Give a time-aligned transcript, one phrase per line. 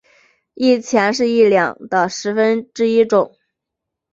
[0.55, 3.37] 一钱是一两的十分一重。